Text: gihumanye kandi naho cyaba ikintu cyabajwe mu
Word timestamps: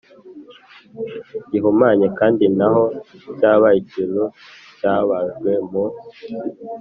gihumanye 1.51 2.07
kandi 2.19 2.45
naho 2.57 2.83
cyaba 3.37 3.67
ikintu 3.81 4.23
cyabajwe 4.77 5.51
mu 5.69 5.83